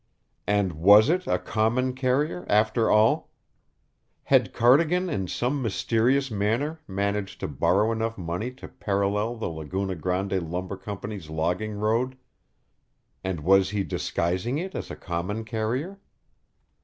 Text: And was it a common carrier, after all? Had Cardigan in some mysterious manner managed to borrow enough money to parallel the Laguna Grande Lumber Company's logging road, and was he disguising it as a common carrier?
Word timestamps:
And 0.47 0.71
was 0.73 1.09
it 1.09 1.27
a 1.27 1.37
common 1.37 1.93
carrier, 1.93 2.43
after 2.49 2.89
all? 2.89 3.29
Had 4.23 4.51
Cardigan 4.51 5.11
in 5.11 5.27
some 5.27 5.61
mysterious 5.61 6.31
manner 6.31 6.79
managed 6.87 7.39
to 7.41 7.47
borrow 7.47 7.91
enough 7.91 8.17
money 8.17 8.49
to 8.53 8.67
parallel 8.67 9.35
the 9.35 9.47
Laguna 9.49 9.93
Grande 9.93 10.41
Lumber 10.41 10.75
Company's 10.77 11.29
logging 11.29 11.75
road, 11.75 12.17
and 13.23 13.41
was 13.41 13.69
he 13.69 13.83
disguising 13.83 14.57
it 14.57 14.73
as 14.73 14.89
a 14.89 14.95
common 14.95 15.45
carrier? 15.45 15.99